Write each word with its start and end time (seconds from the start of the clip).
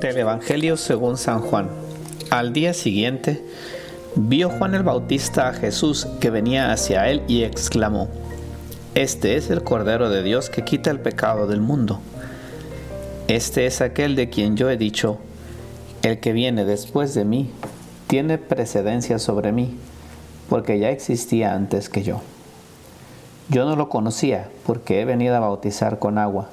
Del 0.00 0.16
Evangelio 0.16 0.76
según 0.76 1.16
San 1.16 1.40
Juan. 1.40 1.68
Al 2.30 2.52
día 2.52 2.74
siguiente, 2.74 3.44
vio 4.16 4.50
Juan 4.50 4.74
el 4.74 4.82
Bautista 4.82 5.48
a 5.48 5.52
Jesús 5.52 6.06
que 6.20 6.30
venía 6.30 6.72
hacia 6.72 7.08
él 7.08 7.22
y 7.28 7.44
exclamó, 7.44 8.08
Este 8.94 9.36
es 9.36 9.50
el 9.50 9.62
Cordero 9.62 10.10
de 10.10 10.22
Dios 10.22 10.50
que 10.50 10.64
quita 10.64 10.90
el 10.90 11.00
pecado 11.00 11.46
del 11.46 11.60
mundo. 11.60 12.00
Este 13.28 13.66
es 13.66 13.80
aquel 13.80 14.16
de 14.16 14.30
quien 14.30 14.56
yo 14.56 14.70
he 14.70 14.76
dicho, 14.76 15.18
el 16.02 16.18
que 16.18 16.32
viene 16.32 16.64
después 16.64 17.14
de 17.14 17.24
mí 17.24 17.50
tiene 18.06 18.38
precedencia 18.38 19.18
sobre 19.18 19.52
mí, 19.52 19.76
porque 20.48 20.78
ya 20.78 20.90
existía 20.90 21.54
antes 21.54 21.88
que 21.88 22.02
yo. 22.02 22.22
Yo 23.50 23.64
no 23.64 23.74
lo 23.74 23.88
conocía 23.88 24.48
porque 24.64 25.00
he 25.00 25.04
venido 25.04 25.34
a 25.34 25.40
bautizar 25.40 25.98
con 25.98 26.18
agua, 26.18 26.48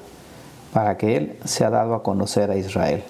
para 0.72 0.96
que 0.96 1.16
Él 1.16 1.38
se 1.44 1.64
ha 1.64 1.70
dado 1.70 1.94
a 1.94 2.02
conocer 2.02 2.50
a 2.50 2.56
Israel. 2.56 3.04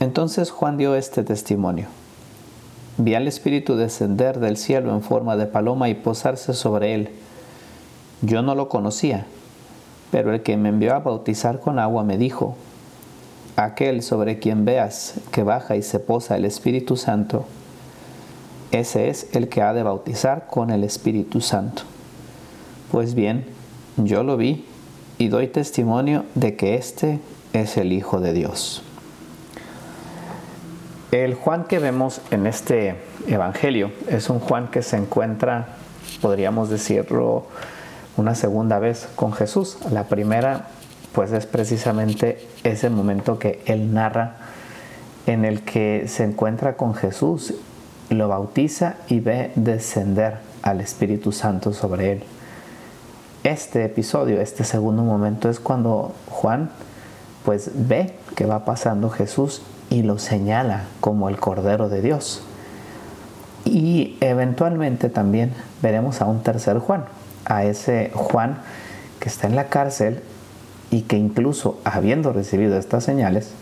Entonces 0.00 0.50
Juan 0.50 0.78
dio 0.78 0.96
este 0.96 1.22
testimonio. 1.22 1.86
Vi 2.96 3.14
al 3.14 3.28
Espíritu 3.28 3.76
descender 3.76 4.40
del 4.40 4.56
cielo 4.56 4.94
en 4.94 5.02
forma 5.02 5.36
de 5.36 5.44
paloma 5.44 5.90
y 5.90 5.94
posarse 5.94 6.54
sobre 6.54 6.94
él. 6.94 7.10
Yo 8.22 8.40
no 8.40 8.54
lo 8.54 8.70
conocía, 8.70 9.26
pero 10.10 10.32
el 10.32 10.42
que 10.42 10.56
me 10.56 10.70
envió 10.70 10.94
a 10.94 11.00
bautizar 11.00 11.60
con 11.60 11.78
agua 11.78 12.04
me 12.04 12.16
dijo, 12.16 12.56
aquel 13.56 14.02
sobre 14.02 14.38
quien 14.38 14.64
veas 14.64 15.14
que 15.30 15.42
baja 15.42 15.76
y 15.76 15.82
se 15.82 15.98
posa 15.98 16.36
el 16.36 16.46
Espíritu 16.46 16.96
Santo, 16.96 17.44
ese 18.72 19.10
es 19.10 19.28
el 19.34 19.50
que 19.50 19.60
ha 19.60 19.74
de 19.74 19.82
bautizar 19.82 20.46
con 20.46 20.70
el 20.70 20.84
Espíritu 20.84 21.42
Santo. 21.42 21.82
Pues 22.90 23.14
bien, 23.14 23.44
yo 23.98 24.24
lo 24.24 24.36
vi 24.36 24.66
y 25.16 25.28
doy 25.28 25.46
testimonio 25.46 26.24
de 26.34 26.56
que 26.56 26.74
este 26.74 27.20
es 27.52 27.76
el 27.76 27.92
Hijo 27.92 28.18
de 28.18 28.32
Dios. 28.32 28.82
El 31.12 31.34
Juan 31.34 31.64
que 31.64 31.78
vemos 31.78 32.20
en 32.32 32.48
este 32.48 32.96
Evangelio 33.28 33.92
es 34.08 34.28
un 34.28 34.40
Juan 34.40 34.72
que 34.72 34.82
se 34.82 34.96
encuentra, 34.96 35.68
podríamos 36.20 36.68
decirlo, 36.68 37.46
una 38.16 38.34
segunda 38.34 38.80
vez 38.80 39.08
con 39.14 39.32
Jesús. 39.32 39.78
La 39.92 40.08
primera, 40.08 40.70
pues 41.12 41.30
es 41.30 41.46
precisamente 41.46 42.44
ese 42.64 42.90
momento 42.90 43.38
que 43.38 43.62
él 43.66 43.94
narra 43.94 44.36
en 45.26 45.44
el 45.44 45.62
que 45.62 46.08
se 46.08 46.24
encuentra 46.24 46.76
con 46.76 46.94
Jesús, 46.94 47.54
lo 48.08 48.26
bautiza 48.26 48.96
y 49.06 49.20
ve 49.20 49.52
descender 49.54 50.38
al 50.62 50.80
Espíritu 50.80 51.30
Santo 51.30 51.72
sobre 51.72 52.12
él. 52.14 52.24
Este 53.42 53.86
episodio, 53.86 54.38
este 54.42 54.64
segundo 54.64 55.02
momento 55.02 55.48
es 55.48 55.60
cuando 55.60 56.12
Juan 56.28 56.70
pues 57.42 57.70
ve 57.74 58.14
que 58.36 58.44
va 58.44 58.66
pasando 58.66 59.08
Jesús 59.08 59.62
y 59.88 60.02
lo 60.02 60.18
señala 60.18 60.84
como 61.00 61.30
el 61.30 61.38
Cordero 61.38 61.88
de 61.88 62.02
Dios. 62.02 62.42
Y 63.64 64.18
eventualmente 64.20 65.08
también 65.08 65.54
veremos 65.80 66.20
a 66.20 66.26
un 66.26 66.42
tercer 66.42 66.80
Juan, 66.80 67.06
a 67.46 67.64
ese 67.64 68.10
Juan 68.12 68.58
que 69.20 69.30
está 69.30 69.46
en 69.46 69.56
la 69.56 69.68
cárcel 69.68 70.22
y 70.90 71.02
que 71.02 71.16
incluso 71.16 71.80
habiendo 71.84 72.34
recibido 72.34 72.76
estas 72.76 73.04
señales, 73.04 73.52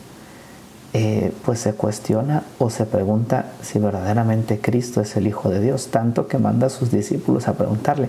eh, 1.01 1.33
pues 1.45 1.61
se 1.61 1.75
cuestiona 1.75 2.43
o 2.59 2.71
se 2.71 2.85
pregunta 2.85 3.53
si 3.62 3.78
verdaderamente 3.78 4.59
Cristo 4.59 5.00
es 5.00 5.17
el 5.17 5.28
Hijo 5.28 5.49
de 5.49 5.61
Dios, 5.61 5.93
tanto 5.93 6.27
que 6.27 6.39
manda 6.39 6.67
a 6.67 6.71
sus 6.71 6.91
discípulos 6.91 7.47
a 7.47 7.53
preguntarle, 7.53 8.09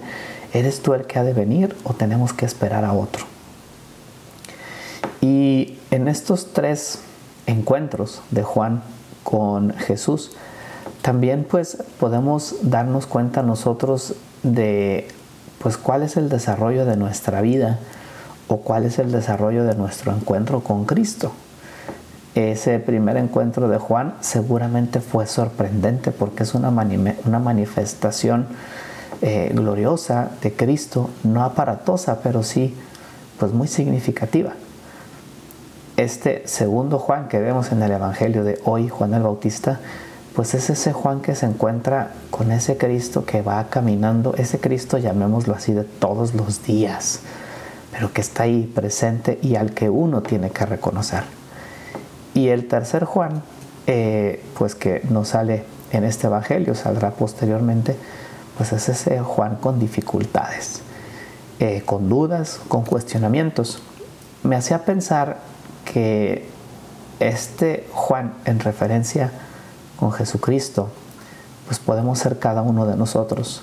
¿eres 0.53 0.81
tú 0.81 0.95
el 0.95 1.05
que 1.05 1.19
ha 1.19 1.23
de 1.23 1.33
venir 1.33 1.75
o 1.83 1.93
tenemos 1.93 2.33
que 2.33 2.47
esperar 2.47 2.85
a 2.85 2.93
otro? 2.93 3.25
Y 5.21 5.77
en 5.91 6.07
estos 6.07 6.51
tres 6.51 7.01
encuentros 7.45 8.23
de 8.31 8.41
Juan 8.41 8.81
con 9.23 9.71
Jesús, 9.75 10.31
también 11.03 11.45
pues 11.47 11.77
podemos 11.99 12.55
darnos 12.63 13.05
cuenta 13.05 13.43
nosotros 13.43 14.15
de 14.41 15.07
pues 15.59 15.77
cuál 15.77 16.01
es 16.01 16.17
el 16.17 16.27
desarrollo 16.27 16.85
de 16.85 16.97
nuestra 16.97 17.41
vida 17.41 17.77
o 18.47 18.61
cuál 18.61 18.85
es 18.85 18.97
el 18.97 19.11
desarrollo 19.11 19.63
de 19.63 19.75
nuestro 19.75 20.11
encuentro 20.11 20.61
con 20.61 20.85
Cristo. 20.85 21.31
Ese 22.39 22.79
primer 22.79 23.17
encuentro 23.17 23.67
de 23.67 23.77
Juan 23.77 24.13
seguramente 24.21 25.01
fue 25.01 25.27
sorprendente 25.27 26.11
porque 26.11 26.43
es 26.43 26.53
una, 26.53 26.69
una 26.69 27.39
manifestación 27.39 28.47
eh, 29.21 29.51
gloriosa 29.53 30.29
de 30.41 30.53
Cristo, 30.53 31.09
no 31.23 31.43
aparatosa, 31.43 32.21
pero 32.21 32.43
sí 32.43 32.75
pues 33.37 33.51
muy 33.51 33.67
significativa 33.67 34.53
este 35.99 36.47
segundo 36.47 36.97
Juan 36.97 37.27
que 37.27 37.39
vemos 37.39 37.73
en 37.73 37.83
el 37.83 37.91
Evangelio 37.91 38.45
de 38.45 38.59
hoy, 38.63 38.87
Juan 38.87 39.13
el 39.13 39.23
Bautista, 39.23 39.79
pues 40.33 40.53
es 40.53 40.69
ese 40.69 40.93
Juan 40.93 41.19
que 41.19 41.35
se 41.35 41.45
encuentra 41.45 42.13
con 42.29 42.53
ese 42.53 42.77
Cristo 42.77 43.25
que 43.25 43.41
va 43.41 43.67
caminando, 43.69 44.33
ese 44.37 44.59
Cristo 44.59 44.97
llamémoslo 44.97 45.53
así 45.53 45.73
de 45.73 45.83
todos 45.83 46.33
los 46.33 46.63
días, 46.63 47.19
pero 47.91 48.13
que 48.13 48.21
está 48.21 48.43
ahí 48.43 48.71
presente 48.73 49.39
y 49.41 49.55
al 49.55 49.73
que 49.73 49.89
uno 49.89 50.21
tiene 50.21 50.51
que 50.51 50.65
reconocer. 50.65 51.38
Y 52.39 52.47
el 52.47 52.69
tercer 52.69 53.03
Juan, 53.03 53.43
eh, 53.85 54.41
pues 54.57 54.73
que 54.73 55.01
no 55.09 55.25
sale 55.25 55.65
en 55.91 56.05
este 56.05 56.27
Evangelio, 56.27 56.73
saldrá 56.73 57.11
posteriormente, 57.11 57.97
pues 58.57 58.71
es 58.71 58.87
ese 58.87 59.19
Juan 59.19 59.57
con 59.57 59.77
dificultades, 59.77 60.79
eh, 61.59 61.83
con 61.85 62.07
dudas, 62.07 62.61
con 62.69 62.85
cuestionamientos. 62.85 63.81
Me 64.41 64.55
hacía 64.55 64.85
pensar 64.85 65.39
que 65.83 66.47
este 67.19 67.85
Juan 67.91 68.35
en 68.45 68.61
referencia 68.61 69.31
con 69.99 70.13
Jesucristo, 70.13 70.87
pues 71.65 71.77
podemos 71.77 72.19
ser 72.19 72.39
cada 72.39 72.61
uno 72.61 72.85
de 72.85 72.95
nosotros. 72.95 73.61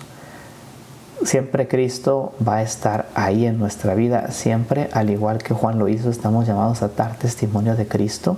Siempre 1.24 1.66
Cristo 1.66 2.34
va 2.46 2.56
a 2.56 2.62
estar 2.62 3.08
ahí 3.14 3.46
en 3.46 3.58
nuestra 3.58 3.94
vida, 3.94 4.32
siempre, 4.32 4.90
al 4.92 5.08
igual 5.08 5.38
que 5.38 5.54
Juan 5.54 5.78
lo 5.78 5.88
hizo, 5.88 6.10
estamos 6.10 6.46
llamados 6.46 6.82
a 6.82 6.88
dar 6.88 7.16
testimonio 7.16 7.74
de 7.74 7.88
Cristo 7.88 8.36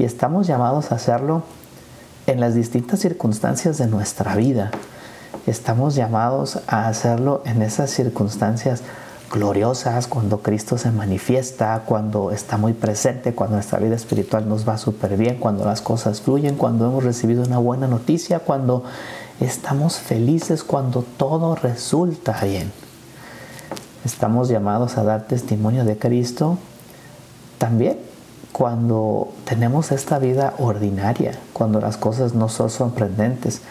y 0.00 0.04
estamos 0.04 0.46
llamados 0.46 0.92
a 0.92 0.94
hacerlo 0.94 1.42
en 2.26 2.40
las 2.40 2.54
distintas 2.54 3.00
circunstancias 3.00 3.76
de 3.76 3.86
nuestra 3.86 4.34
vida. 4.34 4.70
Estamos 5.46 5.94
llamados 5.94 6.58
a 6.68 6.88
hacerlo 6.88 7.42
en 7.44 7.60
esas 7.60 7.90
circunstancias 7.90 8.80
gloriosas, 9.30 10.06
cuando 10.06 10.40
Cristo 10.40 10.78
se 10.78 10.90
manifiesta, 10.90 11.82
cuando 11.84 12.30
está 12.30 12.56
muy 12.56 12.72
presente, 12.72 13.34
cuando 13.34 13.56
nuestra 13.56 13.78
vida 13.78 13.94
espiritual 13.94 14.48
nos 14.48 14.66
va 14.66 14.78
súper 14.78 15.18
bien, 15.18 15.36
cuando 15.36 15.66
las 15.66 15.82
cosas 15.82 16.22
fluyen, 16.22 16.56
cuando 16.56 16.86
hemos 16.86 17.04
recibido 17.04 17.42
una 17.44 17.58
buena 17.58 17.86
noticia, 17.86 18.38
cuando 18.38 18.84
estamos 19.38 19.98
felices, 19.98 20.64
cuando 20.64 21.04
todo 21.18 21.56
resulta 21.56 22.40
bien. 22.42 22.72
Estamos 24.06 24.48
llamados 24.48 24.96
a 24.96 25.04
dar 25.04 25.26
testimonio 25.26 25.84
de 25.84 25.98
Cristo 25.98 26.56
también 27.58 28.09
cuando 28.52 29.32
tenemos 29.44 29.92
esta 29.92 30.18
vida 30.18 30.54
ordinaria, 30.58 31.38
cuando 31.52 31.80
las 31.80 31.96
cosas 31.96 32.34
no 32.34 32.48
son 32.48 32.70
sorprendentes, 32.70 33.62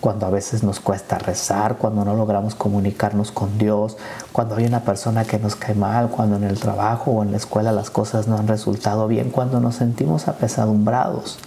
cuando 0.00 0.26
a 0.26 0.30
veces 0.30 0.62
nos 0.62 0.80
cuesta 0.80 1.18
rezar, 1.18 1.76
cuando 1.78 2.04
no 2.04 2.14
logramos 2.14 2.54
comunicarnos 2.54 3.32
con 3.32 3.56
Dios, 3.56 3.96
cuando 4.32 4.56
hay 4.56 4.66
una 4.66 4.80
persona 4.80 5.24
que 5.24 5.38
nos 5.38 5.56
cae 5.56 5.74
mal, 5.74 6.10
cuando 6.10 6.36
en 6.36 6.44
el 6.44 6.60
trabajo 6.60 7.12
o 7.12 7.22
en 7.22 7.30
la 7.30 7.38
escuela 7.38 7.72
las 7.72 7.88
cosas 7.88 8.28
no 8.28 8.36
han 8.36 8.46
resultado 8.46 9.08
bien, 9.08 9.30
cuando 9.30 9.60
nos 9.60 9.76
sentimos 9.76 10.28
apesadumbrados. 10.28 11.38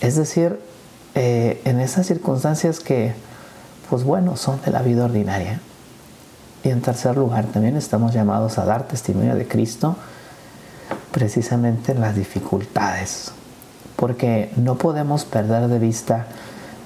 Es 0.00 0.14
decir, 0.14 0.60
eh, 1.14 1.60
en 1.64 1.80
esas 1.80 2.06
circunstancias 2.06 2.78
que, 2.78 3.12
pues 3.90 4.04
bueno, 4.04 4.36
son 4.36 4.60
de 4.64 4.70
la 4.70 4.82
vida 4.82 5.06
ordinaria. 5.06 5.60
Y 6.62 6.68
en 6.68 6.80
tercer 6.80 7.16
lugar, 7.16 7.46
también 7.46 7.76
estamos 7.76 8.12
llamados 8.12 8.58
a 8.58 8.64
dar 8.64 8.86
testimonio 8.86 9.34
de 9.34 9.48
Cristo 9.48 9.96
precisamente 11.12 11.92
en 11.92 12.00
las 12.00 12.16
dificultades, 12.16 13.32
porque 13.96 14.50
no 14.56 14.76
podemos 14.76 15.24
perder 15.24 15.68
de 15.68 15.78
vista 15.78 16.26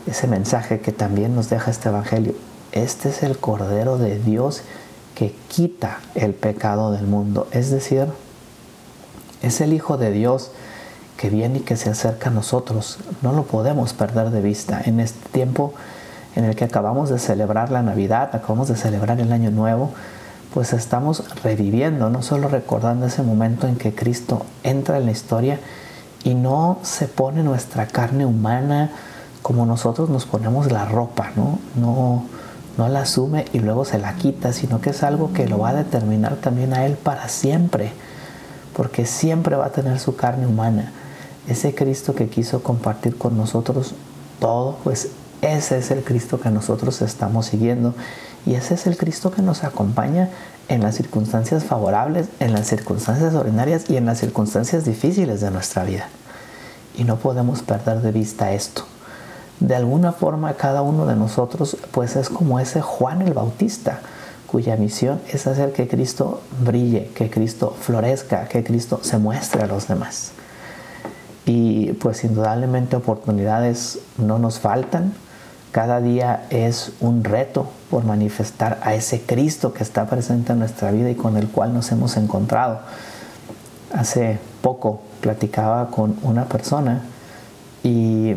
ese 0.07 0.27
mensaje 0.27 0.81
que 0.81 0.93
también 0.93 1.35
nos 1.35 1.49
deja 1.49 1.71
este 1.71 1.89
Evangelio. 1.89 2.35
Este 2.73 3.09
es 3.09 3.23
el 3.23 3.39
Cordero 3.39 3.99
de 3.99 4.19
Dios 4.19 4.63
que 5.15 5.35
quita 5.49 6.01
el 6.15 6.35
pecado 6.35 6.93
del 6.93 7.07
mundo. 7.07 7.49
Es 7.51 7.71
decir, 7.71 8.07
es 9.43 9.61
el 9.61 9.73
Hijo 9.73 9.97
de 9.97 10.11
Dios 10.13 10.51
que 11.17 11.31
viene 11.31 11.59
y 11.59 11.63
que 11.63 11.77
se 11.77 11.89
acerca 11.89 12.29
a 12.29 12.33
nosotros. 12.33 12.99
No 13.23 13.33
lo 13.33 13.45
podemos 13.45 13.95
perder 13.95 14.31
de 14.31 14.43
vista. 14.43 14.83
En 14.85 15.01
este 15.01 15.29
tiempo 15.31 15.73
en 16.35 16.45
el 16.45 16.55
que 16.55 16.65
acabamos 16.65 17.09
de 17.09 17.19
celebrar 17.19 17.71
la 17.71 17.83
Navidad, 17.83 18.31
acabamos 18.35 18.69
de 18.69 18.77
celebrar 18.77 19.19
el 19.21 19.33
Año 19.33 19.51
Nuevo, 19.51 19.93
pues 20.57 20.73
estamos 20.73 21.23
reviviendo, 21.43 22.09
no 22.09 22.23
solo 22.23 22.49
recordando 22.49 23.05
ese 23.05 23.23
momento 23.23 23.69
en 23.69 23.77
que 23.77 23.95
Cristo 23.95 24.47
entra 24.63 24.97
en 24.97 25.05
la 25.05 25.13
historia 25.13 25.61
y 26.25 26.33
no 26.33 26.79
se 26.81 27.09
pone 27.09 27.43
nuestra 27.43 27.89
carne 27.89 28.25
humana, 28.25 28.91
como 29.43 29.67
nosotros 29.67 30.09
nos 30.09 30.25
ponemos 30.25 30.73
la 30.73 30.87
ropa, 30.87 31.31
¿no? 31.37 31.59
No, 31.79 32.25
no 32.79 32.89
la 32.89 33.01
asume 33.01 33.45
y 33.53 33.59
luego 33.59 33.85
se 33.85 33.99
la 33.99 34.15
quita, 34.15 34.55
sino 34.55 34.81
que 34.81 34.89
es 34.89 35.03
algo 35.03 35.35
que 35.35 35.47
lo 35.47 35.59
va 35.59 35.69
a 35.69 35.75
determinar 35.75 36.37
también 36.37 36.73
a 36.73 36.87
Él 36.87 36.95
para 36.95 37.29
siempre, 37.29 37.93
porque 38.75 39.05
siempre 39.05 39.57
va 39.57 39.67
a 39.67 39.73
tener 39.73 40.01
su 40.01 40.17
carne 40.17 40.47
humana. 40.47 40.91
Ese 41.49 41.75
Cristo 41.75 42.15
que 42.15 42.31
quiso 42.31 42.63
compartir 42.63 43.19
con 43.19 43.37
nosotros 43.37 43.95
todo, 44.41 44.79
pues 44.85 45.11
ese 45.43 45.77
es 45.77 45.91
el 45.91 46.03
Cristo 46.03 46.41
que 46.41 46.49
nosotros 46.49 47.03
estamos 47.03 47.45
siguiendo 47.45 47.93
y 48.47 48.55
ese 48.55 48.75
es 48.75 48.87
el 48.87 48.97
Cristo 48.97 49.33
que 49.33 49.43
nos 49.43 49.65
acompaña 49.65 50.31
en 50.69 50.83
las 50.83 50.95
circunstancias 50.95 51.65
favorables, 51.65 52.29
en 52.39 52.53
las 52.53 52.69
circunstancias 52.69 53.35
ordinarias 53.35 53.91
y 53.91 53.97
en 53.97 54.07
las 54.07 54.19
circunstancias 54.19 54.85
difíciles 54.85 55.41
de 55.41 55.51
nuestra 55.51 55.85
vida. 55.85 56.09
Y 56.97 57.05
no 57.05 57.17
podemos 57.17 57.63
perder 57.63 58.01
de 58.01 58.13
vista 58.13 58.53
esto. 58.53 58.85
De 59.59 59.75
alguna 59.75 60.13
forma 60.13 60.55
cada 60.55 60.83
uno 60.83 61.07
de 61.07 61.17
nosotros 61.17 61.77
pues 61.91 62.15
es 62.15 62.29
como 62.29 62.61
ese 62.61 62.81
Juan 62.81 63.21
el 63.23 63.35
Bautista, 63.35 64.01
cuya 64.47 64.77
misión 64.77 65.21
es 65.29 65.47
hacer 65.47 65.73
que 65.73 65.89
Cristo 65.89 66.41
brille, 66.61 67.11
que 67.15 67.29
Cristo 67.31 67.77
florezca, 67.81 68.49
que 68.49 68.63
Cristo 68.63 69.01
se 69.03 69.19
muestre 69.19 69.63
a 69.63 69.67
los 69.67 69.89
demás. 69.89 70.31
Y 71.47 71.93
pues 71.95 72.23
indudablemente 72.25 72.97
oportunidades 72.97 73.99
no 74.19 74.39
nos 74.39 74.61
faltan. 74.61 75.15
Cada 75.77 76.01
día 76.01 76.47
es 76.49 76.93
un 77.01 77.23
reto 77.23 77.69
por 77.91 78.03
manifestar 78.03 78.79
a 78.83 78.95
ese 78.95 79.21
Cristo 79.21 79.75
que 79.75 79.83
está 79.83 80.07
presente 80.07 80.55
en 80.55 80.59
nuestra 80.59 80.91
vida 80.91 81.11
y 81.11 81.15
con 81.15 81.37
el 81.37 81.49
cual 81.49 81.75
nos 81.75 81.93
hemos 81.93 82.17
encontrado. 82.17 82.81
Hace 83.93 84.39
poco 84.63 85.03
platicaba 85.21 85.91
con 85.91 86.17
una 86.23 86.47
persona 86.47 87.03
y 87.83 88.37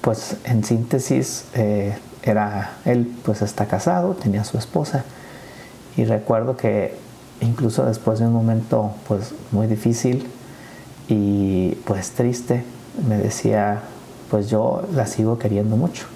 pues 0.00 0.38
en 0.44 0.64
síntesis 0.64 1.44
eh, 1.52 1.98
era 2.22 2.70
él 2.86 3.14
pues 3.26 3.42
está 3.42 3.66
casado, 3.66 4.14
tenía 4.14 4.42
su 4.44 4.56
esposa 4.56 5.04
y 5.98 6.06
recuerdo 6.06 6.56
que 6.56 6.96
incluso 7.42 7.84
después 7.84 8.20
de 8.20 8.26
un 8.26 8.32
momento 8.32 8.92
pues 9.06 9.34
muy 9.52 9.66
difícil 9.66 10.26
y 11.08 11.72
pues 11.84 12.12
triste 12.12 12.64
me 13.06 13.18
decía 13.18 13.82
pues 14.30 14.48
yo 14.48 14.88
la 14.94 15.06
sigo 15.06 15.38
queriendo 15.38 15.76
mucho 15.76 16.06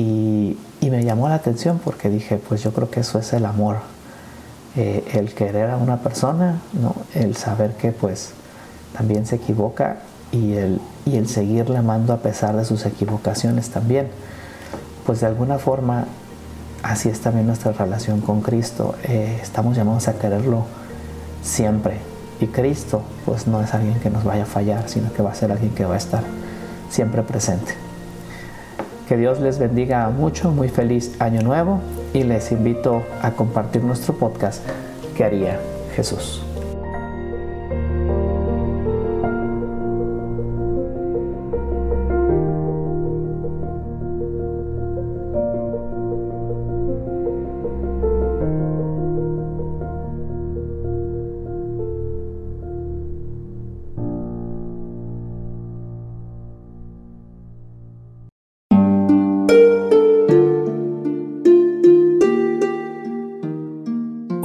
y, 0.00 0.56
me 0.88 1.04
llamó 1.04 1.28
la 1.28 1.34
atención 1.34 1.78
porque 1.84 2.08
dije 2.08 2.38
pues 2.38 2.62
yo 2.62 2.72
creo 2.72 2.90
que 2.90 3.00
eso 3.00 3.18
es 3.18 3.34
el 3.34 3.44
amor 3.44 3.76
eh, 4.74 5.04
el 5.12 5.34
querer 5.34 5.68
a 5.68 5.76
una 5.76 5.98
persona 5.98 6.60
¿no? 6.80 6.94
el 7.14 7.36
saber 7.36 7.72
que 7.72 7.92
pues 7.92 8.30
también 8.96 9.26
se 9.26 9.36
equivoca 9.36 9.98
y 10.32 10.54
el, 10.54 10.80
y 11.06 11.16
el 11.16 11.28
seguirle 11.28 11.78
amando 11.78 12.12
a 12.12 12.18
pesar 12.18 12.56
de 12.56 12.64
sus 12.64 12.84
equivocaciones 12.86 13.70
también. 13.70 14.08
Pues 15.06 15.20
de 15.20 15.26
alguna 15.26 15.58
forma 15.58 16.04
así 16.82 17.08
es 17.08 17.20
también 17.20 17.46
nuestra 17.46 17.72
relación 17.72 18.20
con 18.20 18.40
Cristo. 18.40 18.94
Eh, 19.04 19.38
estamos 19.42 19.76
llamados 19.76 20.08
a 20.08 20.18
quererlo 20.18 20.66
siempre. 21.42 21.96
Y 22.40 22.46
Cristo 22.46 23.02
pues 23.24 23.46
no 23.46 23.62
es 23.62 23.74
alguien 23.74 23.98
que 24.00 24.10
nos 24.10 24.24
vaya 24.24 24.44
a 24.44 24.46
fallar, 24.46 24.88
sino 24.88 25.12
que 25.12 25.22
va 25.22 25.32
a 25.32 25.34
ser 25.34 25.50
alguien 25.50 25.74
que 25.74 25.84
va 25.84 25.94
a 25.94 25.98
estar 25.98 26.22
siempre 26.90 27.22
presente. 27.22 27.87
Que 29.08 29.16
Dios 29.16 29.40
les 29.40 29.58
bendiga 29.58 30.10
mucho, 30.10 30.50
muy 30.50 30.68
feliz 30.68 31.18
año 31.18 31.40
nuevo 31.40 31.80
y 32.12 32.24
les 32.24 32.52
invito 32.52 33.02
a 33.22 33.30
compartir 33.30 33.82
nuestro 33.82 34.14
podcast 34.14 34.62
que 35.16 35.24
haría 35.24 35.58
Jesús. 35.96 36.42